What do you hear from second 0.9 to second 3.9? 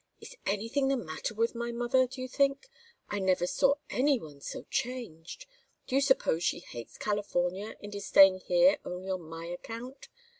matter with my mother, do you think? I never saw